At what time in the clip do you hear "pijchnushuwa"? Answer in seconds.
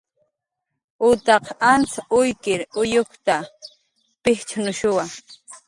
4.23-5.05